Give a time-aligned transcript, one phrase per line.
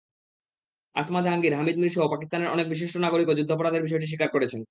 [0.95, 4.59] আসমা জাহাঙ্গীর, হামিদ মীরসহ পাকিস্তানের অনেক বিশিষ্ট নাগরিকও যুদ্ধাপরাধের বিষয়টি স্বীকার করেছেন।